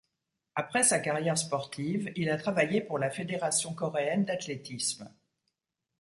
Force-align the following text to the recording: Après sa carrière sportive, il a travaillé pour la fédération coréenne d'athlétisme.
Après 0.55 0.81
sa 0.81 0.97
carrière 0.99 1.37
sportive, 1.37 2.11
il 2.15 2.31
a 2.31 2.37
travaillé 2.39 2.81
pour 2.81 2.97
la 2.97 3.11
fédération 3.11 3.75
coréenne 3.75 4.25
d'athlétisme. 4.25 5.13